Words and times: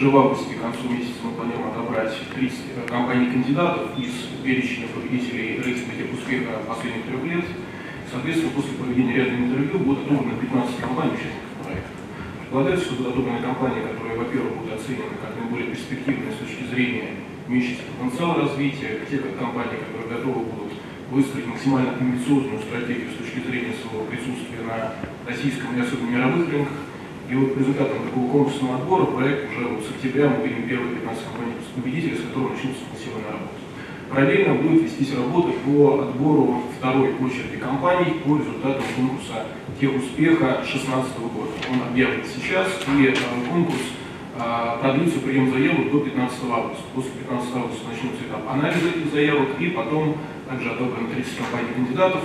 Уже 0.00 0.08
в 0.08 0.16
августе, 0.16 0.54
к 0.54 0.62
концу 0.62 0.88
месяца, 0.88 1.20
мы 1.22 1.32
планируем 1.32 1.68
отобрать 1.68 2.16
30 2.32 2.88
компаний-кандидатов 2.88 3.98
из 3.98 4.32
перечня 4.42 4.88
победителей 4.96 5.60
рейтинга 5.60 6.08
успеха 6.16 6.56
последних 6.66 7.04
трех 7.04 7.22
лет. 7.24 7.44
Соответственно, 8.10 8.52
после 8.56 8.80
проведения 8.80 9.12
ряда 9.12 9.36
интервью 9.36 9.78
будут 9.80 10.06
отобраны 10.06 10.40
15 10.40 10.80
компаний 10.80 11.12
участников 11.20 11.52
проекта. 11.60 11.92
Предполагается, 12.40 12.84
что 12.86 12.94
будут 12.96 13.12
отобраны 13.12 13.42
компании, 13.44 13.82
которые, 13.92 14.16
во-первых, 14.16 14.52
будут 14.56 14.72
оценены 14.80 15.20
как 15.20 15.36
наиболее 15.36 15.68
перспективные 15.68 16.32
с 16.32 16.40
точки 16.40 16.64
зрения 16.72 17.20
имеющийся 17.46 17.84
потенциал 17.92 18.40
развития, 18.40 19.04
те 19.04 19.18
как 19.20 19.36
компании, 19.36 19.84
которые 19.84 20.16
готовы 20.16 20.48
будут 20.48 20.72
выстроить 21.12 21.44
максимально 21.44 21.92
амбициозную 22.00 22.64
стратегию 22.64 23.12
с 23.12 23.20
точки 23.20 23.44
зрения 23.44 23.76
своего 23.76 24.08
присутствия 24.08 24.64
на 24.64 24.96
российском 25.28 25.76
и 25.76 25.80
особенно 25.84 26.08
мировых 26.08 26.48
рынках. 26.48 26.88
И 27.30 27.34
вот 27.36 27.54
по 27.54 27.60
результатам 27.60 28.02
такого 28.08 28.32
конкурсного 28.32 28.74
отбора 28.74 29.04
проект 29.04 29.52
уже 29.52 29.68
вот 29.68 29.84
с 29.84 29.90
октября 29.90 30.30
мы 30.30 30.48
видим 30.48 30.68
первые 30.68 30.96
15 30.96 31.24
компаний 31.26 31.54
победителей, 31.76 32.16
с 32.16 32.26
которых 32.26 32.50
начнутся 32.50 32.82
массивная 32.90 33.30
работа. 33.30 33.54
Параллельно 34.10 34.54
будет 34.54 34.82
вестись 34.82 35.14
работа 35.14 35.52
по 35.64 36.00
отбору 36.02 36.62
второй 36.76 37.14
очереди 37.14 37.56
компаний 37.62 38.18
по 38.24 38.36
результатам 38.36 38.82
конкурса 38.96 39.46
«Тех 39.78 39.94
успеха» 39.94 40.66
2016 40.66 41.18
года. 41.20 41.54
Он 41.70 41.78
объявлен 41.86 42.24
сейчас, 42.26 42.66
и 42.98 43.06
э, 43.06 43.14
конкурс 43.48 43.78
э, 44.34 44.80
продлится 44.82 45.20
прием 45.20 45.52
заявок 45.52 45.92
до 45.92 46.00
15 46.00 46.38
августа. 46.50 46.82
После 46.96 47.12
15 47.12 47.54
августа 47.54 47.84
начнется 47.94 48.26
этап 48.26 48.42
анализа 48.50 48.88
этих 48.88 49.12
заявок, 49.14 49.48
и 49.60 49.66
потом 49.68 50.16
также 50.48 50.68
отобрано 50.68 51.06
30 51.14 51.36
компаний 51.36 51.70
кандидатов, 51.76 52.22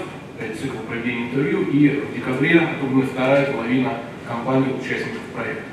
цикл 0.60 0.78
проведения 0.90 1.30
интервью, 1.30 1.62
и 1.62 1.90
в 2.10 2.16
декабре 2.16 2.58
отобрана 2.58 3.06
вторая 3.06 3.54
половина 3.54 3.94
компаний 4.28 4.74
участников 4.80 5.22
проекта. 5.34 5.64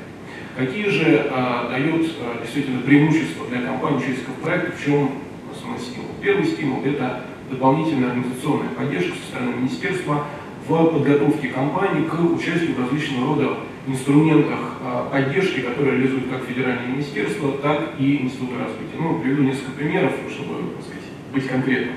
Какие 0.55 0.87
же 0.89 1.27
а, 1.31 1.69
дает 1.69 2.11
а, 2.19 2.41
действительно 2.41 2.81
преимущества 2.81 3.47
для 3.47 3.61
компаний 3.61 3.97
участников 3.97 4.35
проекта, 4.35 4.71
в 4.71 4.83
чем 4.85 5.11
основной 5.51 5.79
стимул? 5.79 6.09
Первый 6.21 6.45
стимул– 6.45 6.83
это 6.85 7.25
дополнительная 7.49 8.09
организационная 8.11 8.69
поддержка 8.69 9.15
со 9.15 9.27
стороны 9.27 9.55
министерства 9.57 10.25
в 10.67 10.85
подготовке 10.85 11.49
компаний 11.49 12.07
к 12.07 12.13
участию 12.19 12.75
в 12.75 12.79
различного 12.79 13.35
рода 13.35 13.57
инструментах 13.87 14.59
а, 14.81 15.09
поддержки, 15.11 15.59
которые 15.61 15.97
реализуют 15.97 16.29
как 16.29 16.43
федеральное 16.45 16.87
министерство, 16.87 17.51
так 17.53 17.95
и 17.99 18.21
институты 18.21 18.57
развития. 18.57 18.97
Ну, 18.97 19.19
приведу 19.19 19.43
несколько 19.43 19.71
примеров, 19.71 20.13
чтобы 20.29 20.53
сказать, 20.81 21.03
быть 21.33 21.47
конкретным. 21.47 21.95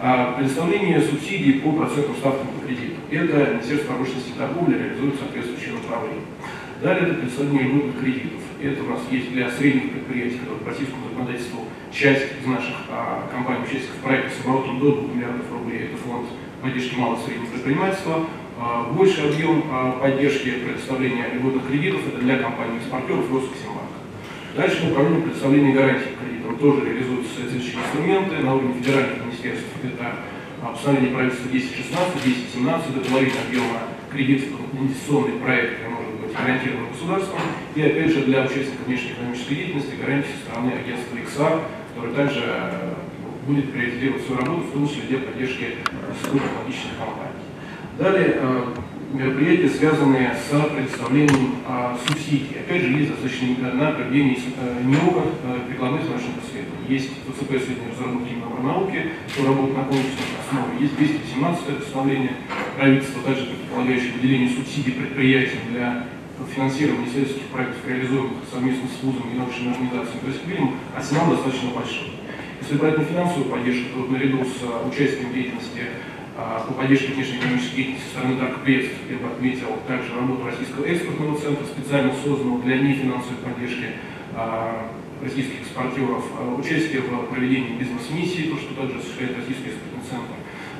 А, 0.00 0.34
предоставление 0.36 1.00
субсидий 1.00 1.60
по 1.60 1.72
процентным 1.72 2.16
ставкам 2.16 2.46
по 2.46 2.64
кредиту. 2.64 3.00
Это 3.10 3.54
Министерство 3.54 3.94
промышленности 3.94 4.30
и 4.30 4.38
торговли 4.38 4.78
реализует 4.78 5.18
соответствующее 5.18 5.74
направление. 5.74 6.22
Далее 6.80 7.08
это 7.08 7.14
представление 7.14 7.64
льготных 7.64 7.98
кредитов. 7.98 8.40
Это 8.62 8.84
у 8.84 8.86
нас 8.90 9.00
есть 9.10 9.32
для 9.32 9.50
средних 9.50 9.90
предприятий, 9.90 10.38
которые 10.38 10.60
по 10.60 10.70
российскому 10.70 11.02
законодательству 11.08 11.64
часть 11.90 12.26
из 12.40 12.46
наших 12.46 12.76
а, 12.90 13.26
компаний 13.32 13.64
участников 13.64 13.96
проекта 13.96 14.30
с 14.30 14.46
оборотом 14.46 14.78
до 14.78 14.92
2 14.92 15.14
миллиардов 15.14 15.50
рублей. 15.50 15.90
Это 15.90 15.96
фонд 15.96 16.26
поддержки 16.62 16.94
малого 16.94 17.20
и 17.20 17.24
среднего 17.24 17.50
предпринимательства. 17.50 18.26
А, 18.60 18.92
больший 18.92 19.32
объем 19.32 19.64
а, 19.72 19.98
поддержки 19.98 20.50
предоставления 20.62 21.26
льготных 21.34 21.66
кредитов 21.66 22.06
это 22.06 22.18
для 22.18 22.38
компаний-экспортеров 22.38 23.32
Роскосимбанка. 23.32 23.87
Дальше 24.56 24.86
направление 24.86 25.22
предоставления 25.22 25.72
гарантий 25.72 26.16
кредитам 26.20 26.58
тоже 26.58 26.84
реализуются 26.84 27.34
соответствующие 27.34 27.80
инструменты 27.80 28.36
на 28.38 28.54
уровне 28.54 28.74
федеральных 28.80 29.24
министерств. 29.24 29.66
Это 29.84 30.16
постановление 30.60 31.14
правительства 31.14 31.48
1016, 31.48 32.16
1017, 32.22 32.94
договорить 32.94 33.34
объема 33.46 33.80
кредитов 34.10 34.60
в 34.72 34.82
инвестиционные 34.82 35.38
проекты 35.38 35.88
гарантированным 36.38 36.92
государством, 36.92 37.40
и 37.74 37.82
опять 37.82 38.10
же 38.10 38.22
для 38.22 38.42
участников 38.42 38.86
внешнеэкономической 38.86 39.56
деятельности 39.56 39.94
гарантии 40.00 40.30
со 40.32 40.50
стороны 40.50 40.72
агентства 40.72 41.16
ИКСА, 41.16 41.60
которое 41.94 42.14
также 42.14 42.42
э, 42.44 42.94
будет 43.46 43.72
приоритизировать 43.72 44.24
свою 44.24 44.40
работу, 44.40 44.62
в 44.62 44.72
том 44.72 44.88
числе 44.88 45.02
для 45.08 45.18
поддержки 45.18 45.76
высокотехнологичных 46.08 46.92
компаний. 46.98 47.42
Далее, 47.98 48.36
э, 48.40 48.64
мероприятия, 49.12 49.68
связанные 49.68 50.34
с 50.34 50.68
предоставлением 50.68 51.56
а, 51.66 51.96
субсидий. 52.06 52.56
Опять 52.60 52.82
же, 52.82 52.88
есть 52.88 53.10
достаточно 53.10 53.72
на 53.72 53.90
проведение 53.92 54.38
а, 54.58 54.82
НИОКа 54.82 55.22
а, 55.44 55.68
прикладных 55.68 56.02
научных 56.02 56.44
исследований. 56.44 56.86
Есть 56.88 57.10
ФЦП 57.26 57.52
исследования 57.54 57.92
разработки 57.92 58.38
науки, 58.62 59.10
что 59.28 59.46
работает 59.46 59.76
на 59.76 59.84
конкурсной 59.84 60.28
основе. 60.44 60.80
Есть 60.80 60.96
217 60.96 61.78
постановление 61.78 62.32
правительства, 62.76 63.22
также 63.22 63.46
предполагающее 63.46 64.12
выделение 64.12 64.50
субсидий 64.50 64.92
предприятиям 64.92 65.62
для 65.70 66.06
финансирования 66.54 67.06
исследовательских 67.08 67.48
проектов, 67.48 67.86
реализуемых 67.86 68.44
совместно 68.50 68.88
с 68.88 69.02
вузами 69.02 69.34
и 69.34 69.38
научными 69.38 69.72
организациями. 69.72 70.20
То 70.20 70.28
есть, 70.28 70.46
видим, 70.46 70.74
арсенал 70.94 71.30
достаточно 71.30 71.70
большой. 71.70 72.12
Если 72.60 72.76
брать 72.76 72.98
на 72.98 73.04
финансовую 73.04 73.50
поддержку, 73.50 73.86
то 73.94 74.12
наряду 74.12 74.44
с 74.44 74.62
а, 74.62 74.86
участием 74.86 75.32
деятельности 75.32 75.82
а, 76.38 76.64
по 76.66 76.72
поддержке 76.72 77.12
внешнеэкономической 77.12 77.76
деятельности 77.76 78.08
стороны 78.08 78.38
торгпредств, 78.38 78.94
я 79.10 79.16
бы 79.18 79.26
отметил 79.26 79.74
также 79.88 80.14
работу 80.14 80.46
Российского 80.46 80.84
экспортного 80.84 81.36
центра, 81.36 81.64
специально 81.66 82.14
созданного 82.14 82.62
для 82.62 82.78
нефинансовой 82.78 83.38
поддержки 83.42 83.86
а, 84.34 84.88
российских 85.20 85.62
экспортеров, 85.62 86.24
участие 86.56 87.02
в 87.02 87.26
проведении 87.26 87.76
бизнес-миссии, 87.76 88.50
то, 88.50 88.56
что 88.56 88.74
также 88.80 88.98
осуществляет 88.98 89.36
Российский 89.36 89.70
экспортный 89.70 90.02
центр, 90.08 90.34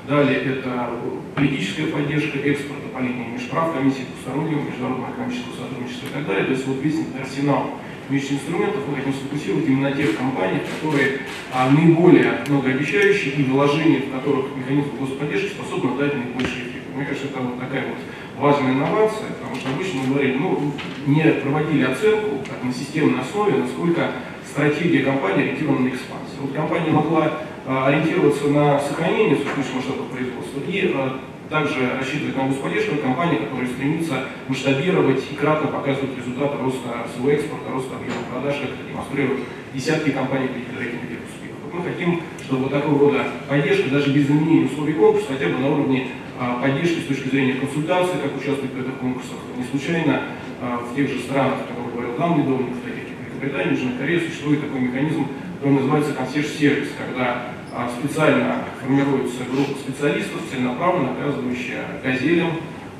Далее 0.09 0.41
это 0.41 0.89
политическая 1.35 1.89
поддержка 1.89 2.39
экспорта 2.39 2.89
по 2.95 2.99
линии 3.01 3.27
межправ, 3.35 3.75
комиссии 3.75 4.07
двустороннего 4.09 4.63
международного 4.63 5.11
экономического 5.11 5.53
сотрудничества 5.53 6.07
и 6.07 6.13
так 6.15 6.27
далее. 6.27 6.45
То 6.47 6.53
есть 6.53 6.67
вот 6.67 6.81
весь 6.81 7.01
арсенал 7.21 7.73
инструментов 8.11 8.83
мы 8.89 8.97
хотим 8.97 9.13
сфокусировать 9.13 9.67
именно 9.67 9.91
на 9.91 9.97
тех 9.97 10.17
компаниях, 10.17 10.63
которые 10.81 11.21
а, 11.53 11.71
наиболее 11.71 12.41
многообещающие 12.49 13.35
и 13.35 13.43
вложения 13.45 14.03
в 14.03 14.13
которых 14.13 14.57
механизм 14.57 14.91
господдержки 14.99 15.49
способны 15.49 15.99
дать 15.99 16.15
наибольший 16.15 16.63
эффект. 16.63 16.87
Мне 16.95 17.05
кажется, 17.05 17.29
это 17.29 17.41
вот 17.41 17.61
такая 17.61 17.87
вот 17.87 17.99
важная 18.39 18.73
инновация, 18.73 19.29
потому 19.39 19.57
что 19.57 19.69
обычно 19.71 20.01
мы 20.01 20.15
говорили, 20.15 20.39
ну, 20.39 20.73
не 21.07 21.23
проводили 21.23 21.85
оценку 21.85 22.39
как 22.49 22.65
на 22.65 22.73
системной 22.73 23.21
основе, 23.21 23.59
насколько 23.59 24.11
стратегия 24.47 25.01
компании 25.01 25.49
ориентирована 25.49 25.81
на 25.81 25.89
экспансию. 25.89 26.41
Вот 26.41 26.53
компания 26.53 26.91
могла 26.91 27.33
а, 27.67 27.89
ориентироваться 27.89 28.49
на 28.49 28.81
сохранение 28.81 29.37
существующих 29.37 29.75
масштабов 29.75 30.07
производства 30.07 30.61
и 30.67 30.93
а, 30.95 31.21
также 31.49 31.97
рассчитывать 31.99 32.37
на 32.37 32.49
господдержку 32.49 32.97
компании, 32.97 33.39
которая 33.39 33.67
стремится 33.67 34.25
масштабировать 34.49 35.23
и 35.31 35.35
кратно 35.35 35.69
показывать 35.69 36.17
результаты 36.17 36.59
роста 36.59 37.07
своего 37.15 37.31
экспорта, 37.31 37.71
роста 37.73 37.97
объема 37.97 38.23
продаж, 38.31 38.57
как 38.61 38.71
демонстрируют 38.89 39.41
десятки 39.73 40.11
компаний 40.11 40.49
рейтинга 40.79 41.07
тех 41.07 41.21
успехов. 41.25 41.73
Мы 41.73 41.83
хотим, 41.83 42.23
чтобы 42.45 42.63
вот 42.65 42.73
такого 42.73 42.99
рода 42.99 43.25
поддержка, 43.49 43.91
даже 43.91 44.13
без 44.13 44.27
изменения 44.27 44.67
условий 44.67 44.95
конкурса, 44.95 45.29
хотя 45.29 45.47
бы 45.49 45.59
на 45.59 45.71
уровне 45.71 46.09
а, 46.39 46.61
поддержки 46.61 47.01
с 47.01 47.07
точки 47.07 47.29
зрения 47.29 47.55
консультации, 47.55 48.19
как 48.23 48.37
участвовать 48.37 48.73
в 48.73 48.81
этих 48.81 48.99
конкурсах, 48.99 49.39
не 49.57 49.65
случайно 49.65 50.23
в 50.61 50.97
тех 50.97 51.09
же 51.09 51.21
странах, 51.21 51.55
о 51.55 51.69
которых 51.69 51.93
говорил 51.93 52.19
Дам 52.19 52.41
недавно, 52.41 52.67
в 52.67 53.39
Великобритания, 53.39 53.71
Южная 53.71 53.99
Корея, 53.99 54.21
существует 54.21 54.61
такой 54.61 54.81
механизм, 54.81 55.29
который 55.59 55.75
называется 55.75 56.13
консьерж-сервис, 56.15 56.91
когда 56.97 57.49
а, 57.75 57.91
специально 57.99 58.65
формируется 58.81 59.43
группа 59.51 59.77
специалистов, 59.79 60.41
целенаправленно 60.51 61.13
оказывающая 61.13 61.85
газелям 62.03 62.53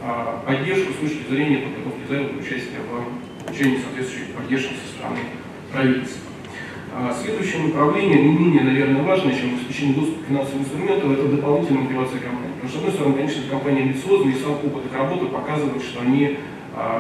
а, 0.03 0.43
поддержку 0.45 0.93
с 0.93 0.97
точки 0.97 1.31
зрения 1.31 1.59
подготовки 1.59 2.01
для 2.09 2.21
участия 2.37 2.81
в 2.83 3.45
получении 3.45 3.79
соответствующей 3.79 4.33
поддержки 4.33 4.73
со 4.75 4.97
стороны 4.97 5.21
правительства. 5.73 6.23
А, 6.93 7.15
следующее 7.23 7.63
направление, 7.63 8.25
не 8.25 8.37
менее, 8.37 8.63
наверное, 8.63 9.03
важное, 9.03 9.39
чем 9.39 9.55
обеспечение 9.55 9.95
доступа 9.95 10.25
к 10.25 10.27
финансовым 10.27 10.63
инструментам, 10.63 11.13
это 11.13 11.29
дополнительная 11.29 11.83
мотивация 11.83 12.21
компании. 12.21 12.55
Потому 12.55 12.69
что, 12.69 12.79
с 12.79 12.81
одной 12.81 12.93
стороны, 12.93 13.15
конечно, 13.15 13.43
компания 13.51 13.83
амбициозная, 13.83 14.33
и 14.35 14.39
сам 14.39 14.53
опыт 14.53 14.87
их 14.87 14.99
работы 14.99 15.27
показывает, 15.27 15.83
что 15.83 16.01
они 16.01 16.39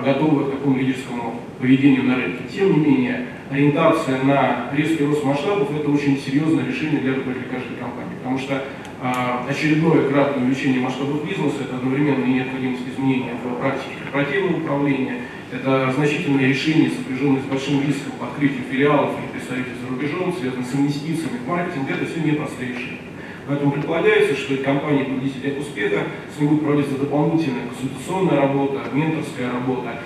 готовы 0.05 0.47
к 0.47 0.51
такому 0.53 0.77
лидерскому 0.77 1.41
поведению 1.61 2.05
на 2.05 2.17
рынке. 2.17 2.43
Тем 2.53 2.73
не 2.73 2.79
менее, 2.79 3.27
ориентация 3.51 4.23
на 4.23 4.71
резкий 4.73 5.05
рост 5.05 5.25
масштабов– 5.25 5.71
это 5.77 5.91
очень 5.91 6.19
серьезное 6.19 6.67
решение 6.67 7.01
для 7.01 7.15
каждой 7.15 7.77
компании, 7.79 8.17
потому 8.19 8.39
что 8.39 8.63
а, 9.01 9.47
очередное 9.49 10.09
кратное 10.09 10.45
увеличение 10.45 10.81
масштабов 10.81 11.27
бизнеса– 11.27 11.57
это 11.63 11.77
одновременно 11.77 12.25
и 12.25 12.35
необходимость 12.35 12.83
изменения 12.89 13.35
в 13.43 13.61
практике 13.61 13.95
корпоративного 14.03 14.59
управления, 14.59 15.23
это 15.53 15.93
значительное 15.97 16.49
решение, 16.49 16.91
сопряженное 16.91 17.41
с 17.41 17.47
большим 17.47 17.81
риском 17.81 18.13
по 18.19 18.27
открытию 18.27 18.65
филиалов 18.71 19.13
или 19.19 19.39
представительств 19.39 19.81
за 19.83 19.89
рубежом, 19.89 20.35
связанное 20.39 20.65
с 20.65 20.75
инвестициями 20.75 21.39
в 21.45 21.49
маркетинг, 21.49 21.91
это 21.91 22.05
все 22.05 22.21
непростые 22.21 22.71
решения. 22.71 22.99
Поэтому 23.47 23.73
предполагается, 23.73 24.37
что 24.37 24.53
и 24.53 24.59
компании 24.59 25.05
победители 25.05 25.59
успеха 25.59 26.03
с 26.37 26.39
ним 26.39 26.51
будет 26.51 26.65
проводиться 26.65 26.99
дополнительная 26.99 27.69
консультационная 27.69 28.43
работа, 28.43 28.83
менторская 28.93 29.51
работа, 29.51 30.01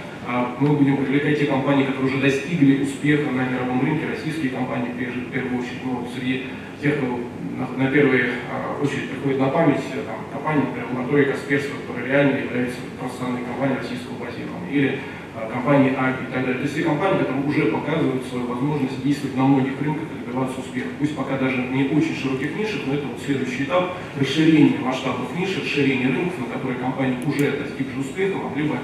мы 0.60 0.69
будем 0.76 0.96
привлекать 0.98 1.38
те 1.38 1.46
компании, 1.46 1.84
которые 1.84 2.12
уже 2.12 2.22
достигли 2.22 2.82
успеха 2.82 3.30
на 3.30 3.42
мировом 3.48 3.80
рынке, 3.84 4.06
российские 4.06 4.50
компании, 4.50 4.92
в 4.92 5.30
первую 5.32 5.58
очередь, 5.58 5.84
ну, 5.84 6.08
среди 6.14 6.46
тех, 6.80 6.96
кто 6.96 7.19
на, 7.58 7.84
на 7.84 7.90
первую 7.90 8.30
а, 8.50 8.80
очередь 8.82 9.10
приходит 9.10 9.38
на 9.38 9.48
память, 9.48 9.82
э, 9.92 10.02
там, 10.06 10.16
компании, 10.32 10.62
например, 10.66 10.88
лаборатория 10.90 11.24
Касперского, 11.26 11.80
которая 11.80 12.06
реально 12.06 12.38
является 12.38 12.78
профессиональной 12.98 13.44
компанией 13.44 13.78
российского 13.78 14.14
базирования, 14.19 14.70
или 14.70 14.98
компании 15.52 15.94
АГИ 15.96 16.28
и 16.28 16.32
так 16.32 16.42
далее. 16.44 16.54
То 16.54 16.62
есть 16.62 16.74
те 16.74 16.82
компании, 16.82 17.19
которые 17.19 17.44
уже 17.46 17.66
показывают 17.66 18.26
свою 18.26 18.46
возможность 18.46 19.02
действовать 19.02 19.36
на 19.36 19.44
многих 19.44 19.80
рынках 19.80 20.08
и 20.12 20.24
добиваться 20.24 20.60
успеха. 20.60 20.88
Пусть 20.98 21.16
пока 21.16 21.38
даже 21.38 21.56
не 21.56 21.88
очень 21.88 22.16
широких 22.16 22.56
нишах, 22.56 22.82
но 22.86 22.94
это 22.94 23.06
вот 23.06 23.20
следующий 23.24 23.64
этап 23.64 23.94
расширения 24.19 24.78
масштабов 24.78 25.36
ниш, 25.36 25.56
расширения 25.56 26.08
рынков, 26.08 26.38
на 26.38 26.46
которые 26.54 26.78
компании 26.78 27.19
уже 27.26 27.50
достигшие 27.52 28.00
успеха 28.00 28.36
могли 28.36 28.64
бы 28.64 28.76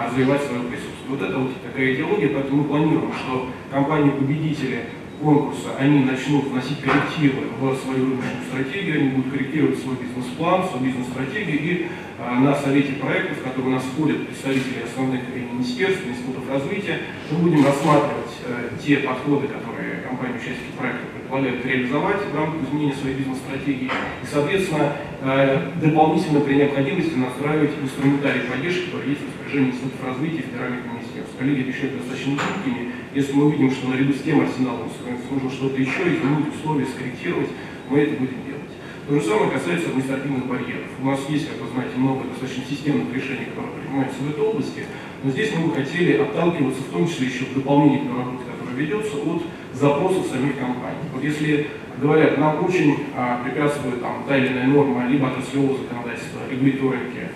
развивать 0.00 0.42
свое 0.42 0.62
присутствие. 0.62 1.08
Вот 1.08 1.22
это 1.22 1.38
вот 1.38 1.62
такая 1.62 1.94
идеология, 1.94 2.30
поэтому 2.32 2.62
мы 2.62 2.68
планируем, 2.68 3.12
что 3.12 3.48
компании-победители 3.70 4.84
конкурса, 5.22 5.76
они 5.78 6.00
начнут 6.00 6.46
вносить 6.46 6.80
коррективы 6.80 7.46
в 7.58 7.76
свою 7.76 8.10
рыночную 8.10 8.44
стратегию, 8.50 9.00
они 9.00 9.08
будут 9.10 9.32
корректировать 9.32 9.78
свой 9.78 9.96
бизнес-план, 9.96 10.64
свою 10.68 10.84
бизнес-стратегию, 10.84 11.58
и 11.60 11.86
а, 12.18 12.38
на 12.40 12.54
совете 12.54 12.94
проектов, 12.94 13.38
в 13.38 13.42
который 13.42 13.66
у 13.66 13.70
нас 13.70 13.82
входят 13.84 14.26
представители 14.26 14.82
основных 14.84 15.22
министерств, 15.34 16.02
институтов 16.06 16.48
развития, 16.50 16.98
мы 17.30 17.38
будем 17.38 17.64
рассматривать 17.64 18.34
э, 18.46 18.70
те 18.84 18.96
подходы, 18.98 19.48
которые 19.48 20.02
компании-участники 20.08 20.76
проекта 20.76 21.06
предполагают 21.14 21.64
реализовать 21.64 22.22
в 22.30 22.36
рамках 22.36 22.62
изменения 22.68 22.94
своей 22.94 23.16
бизнес-стратегии, 23.16 23.90
и, 24.22 24.26
соответственно, 24.26 24.92
э, 25.22 25.70
дополнительно 25.80 26.40
при 26.40 26.54
необходимости 26.54 27.14
настраивать 27.14 27.72
инструментарий 27.80 28.42
поддержки, 28.42 28.86
который 28.86 29.10
есть 29.10 29.22
в 29.52 29.54
распоряжении 29.54 29.70
институтов 29.70 30.06
развития 30.06 30.42
федеральных 30.48 30.80
министерств. 30.86 31.36
Коллеги 31.38 31.60
обещают 31.60 31.96
достаточно 31.98 32.30
гибкими, 32.32 32.92
если 33.14 33.32
мы 33.34 33.44
увидим, 33.46 33.70
что 33.70 33.88
наряду 33.88 34.12
с 34.14 34.22
тем 34.22 34.40
арсеналом 34.40 34.88
нужно 35.30 35.50
что-то 35.50 35.76
еще, 35.76 36.02
изменить 36.08 36.54
условия, 36.56 36.86
скорректировать, 36.86 37.50
мы 37.90 37.98
это 37.98 38.16
будем 38.16 38.40
делать. 38.48 38.72
То 39.06 39.14
же 39.14 39.20
самое 39.20 39.50
касается 39.50 39.88
административных 39.90 40.46
барьеров. 40.46 40.88
У 41.02 41.04
нас 41.04 41.20
есть, 41.28 41.48
как 41.48 41.60
вы 41.60 41.68
знаете, 41.68 41.96
много 41.96 42.24
достаточно 42.24 42.64
системных 42.64 43.12
решений, 43.12 43.46
которые 43.52 43.76
принимаются 43.76 44.22
в 44.22 44.30
этой 44.30 44.40
области, 44.40 44.82
но 45.22 45.30
здесь 45.30 45.52
мы 45.54 45.68
бы 45.68 45.74
хотели 45.74 46.16
отталкиваться 46.16 46.82
в 46.82 46.92
том 46.92 47.06
числе 47.06 47.26
еще 47.26 47.44
в 47.44 47.54
дополнение 47.54 48.08
к 48.08 48.16
работе, 48.16 48.44
которая 48.48 48.76
ведется, 48.76 49.16
от 49.16 49.42
запросов 49.74 50.26
самих 50.32 50.56
компаний. 50.58 51.04
Вот 51.12 51.22
если 51.22 51.68
говорят, 52.00 52.38
нам 52.38 52.64
очень 52.64 53.04
а, 53.14 53.42
препятствует 53.44 54.00
там, 54.00 54.24
та 54.26 54.38
или 54.38 54.48
иная 54.48 54.66
норма, 54.66 55.06
либо 55.08 55.28
отраслевого 55.28 55.76
законодательства, 55.76 56.40
регуляторики, 56.50 57.28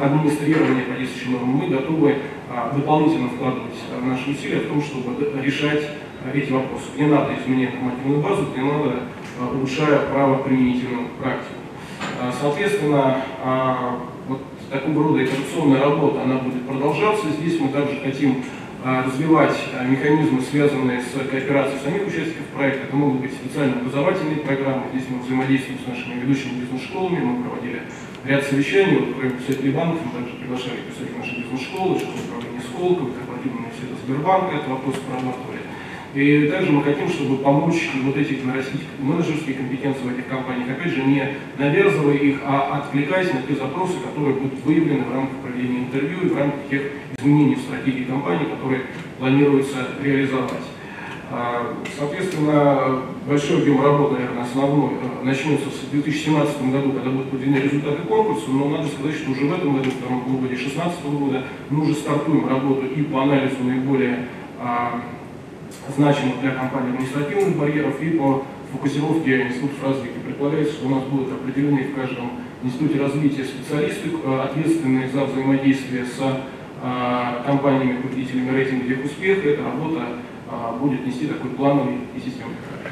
администрирования 0.00 0.84
по 0.84 0.98
действующим 0.98 1.32
нормам, 1.32 1.56
мы 1.56 1.68
готовы 1.68 2.16
а, 2.48 2.72
дополнительно 2.74 3.28
вкладывать 3.28 3.76
а, 3.92 4.04
наши 4.04 4.30
усилия 4.30 4.60
в 4.60 4.68
том, 4.68 4.82
чтобы 4.82 5.14
решать 5.42 5.82
эти 6.34 6.50
вопросы. 6.50 6.84
Не 6.96 7.06
надо 7.06 7.34
изменять 7.34 7.74
нормативную 7.74 8.20
базу, 8.20 8.48
не 8.56 8.62
надо 8.62 9.00
улучшая 9.52 10.00
правоприменительную 10.10 11.08
практику. 11.20 11.54
Соответственно, 12.38 13.22
вот 14.28 14.42
такого 14.70 15.04
рода 15.04 15.22
операционная 15.22 15.80
работа, 15.80 16.22
она 16.22 16.36
будет 16.36 16.66
продолжаться. 16.66 17.26
Здесь 17.30 17.58
мы 17.58 17.68
также 17.68 18.00
хотим 18.00 18.44
развивать 18.84 19.56
механизмы, 19.88 20.42
связанные 20.42 21.00
с 21.00 21.12
кооперацией 21.30 21.80
самих 21.82 22.06
участников 22.06 22.46
проекта. 22.54 22.88
Это 22.88 22.96
могут 22.96 23.22
быть 23.22 23.32
специальные 23.32 23.80
образовательные 23.80 24.40
программы. 24.40 24.84
Здесь 24.92 25.06
мы 25.08 25.22
взаимодействуем 25.22 25.78
с 25.78 25.88
нашими 25.88 26.20
ведущими 26.20 26.60
бизнес-школами. 26.60 27.18
Мы 27.18 27.42
проводили 27.42 27.82
ряд 28.24 28.44
совещаний, 28.44 28.98
вот, 28.98 29.14
кроме 29.16 29.30
представителей 29.30 29.72
банков, 29.72 30.00
мы 30.04 30.20
также 30.20 30.36
приглашали 30.36 30.80
представителей 30.86 31.18
нашей 31.18 31.38
бизнес-школы, 31.42 31.98
школы 31.98 32.18
управления 32.26 32.60
Сколково, 32.60 33.10
корпоративного 33.12 33.62
университета 33.62 33.94
Сбербанка, 34.04 34.56
этот 34.56 34.68
вопрос 34.68 34.94
прорабатывали. 35.06 35.60
И 36.12 36.48
также 36.48 36.72
мы 36.72 36.82
хотим, 36.82 37.08
чтобы 37.08 37.36
помочь 37.36 37.88
вот 38.02 38.16
этих 38.16 38.44
нарастить 38.44 38.82
менеджерские 38.98 39.54
компетенции 39.54 40.02
в 40.02 40.12
этих 40.12 40.26
компаниях, 40.26 40.68
опять 40.68 40.92
же, 40.92 41.04
не 41.04 41.36
навязывая 41.56 42.16
их, 42.16 42.40
а 42.44 42.78
откликаясь 42.78 43.32
на 43.32 43.42
те 43.42 43.54
запросы, 43.54 43.94
которые 44.00 44.34
будут 44.34 44.58
выявлены 44.64 45.04
в 45.04 45.14
рамках 45.14 45.36
проведения 45.38 45.84
интервью 45.84 46.18
и 46.22 46.28
в 46.28 46.36
рамках 46.36 46.68
тех 46.68 46.82
изменений 47.16 47.54
в 47.54 47.60
стратегии 47.60 48.04
компании, 48.04 48.46
которые 48.46 48.82
планируется 49.20 49.86
реализовать. 50.02 50.64
А, 51.32 51.76
соответственно, 51.96 53.02
большой 53.24 53.62
объем 53.62 53.84
работы, 53.84 54.14
наверное, 54.14 54.42
основной, 54.42 54.94
э, 54.94 55.24
начнется 55.24 55.66
в 55.70 55.90
2017 55.92 56.72
году, 56.72 56.92
когда 56.92 57.10
будут 57.10 57.30
подведены 57.30 57.58
результаты 57.58 58.02
конкурса, 58.02 58.50
но 58.50 58.68
надо 58.68 58.88
сказать, 58.88 59.14
что 59.14 59.30
уже 59.30 59.44
в 59.44 59.52
этом 59.52 59.76
году, 59.76 59.90
в 59.90 59.94
втором 59.94 60.22
полугодии 60.22 60.56
2016 60.56 61.04
года, 61.04 61.44
мы 61.70 61.84
уже 61.84 61.94
стартуем 61.94 62.48
работу 62.48 62.84
и 62.84 63.02
по 63.02 63.22
анализу 63.22 63.62
наиболее 63.62 64.26
а, 64.58 65.00
значимых 65.96 66.40
для 66.40 66.50
компании 66.50 66.94
административных 66.94 67.56
барьеров, 67.56 68.02
и 68.02 68.10
по 68.10 68.42
фокусировке 68.72 69.42
институтов 69.42 69.84
развития. 69.84 70.20
Предполагается, 70.26 70.74
что 70.74 70.86
у 70.86 70.90
нас 70.90 71.04
будут 71.04 71.32
определены 71.32 71.84
в 71.84 71.94
каждом 71.94 72.32
институте 72.64 73.00
развития 73.00 73.44
специалисты, 73.44 74.10
э, 74.24 74.40
ответственные 74.42 75.08
за 75.08 75.26
взаимодействие 75.26 76.04
с 76.06 76.18
а, 76.82 77.42
компаниями, 77.46 78.00
победителями 78.00 78.56
рейтинга 78.56 79.04
успеха. 79.04 79.48
Эта 79.48 79.64
работа 79.64 80.00
будет 80.80 81.06
нести 81.06 81.26
такой 81.26 81.50
плановый 81.50 81.98
и 82.14 82.18
системный 82.18 82.56
характер. 82.68 82.89